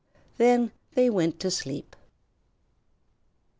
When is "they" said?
0.95-1.11